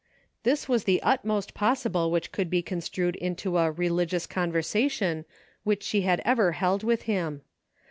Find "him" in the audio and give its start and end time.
7.03-7.43